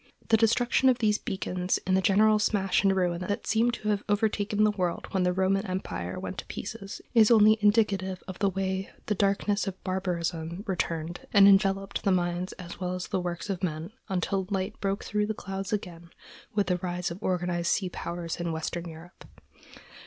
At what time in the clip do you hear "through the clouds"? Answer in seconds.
15.03-15.71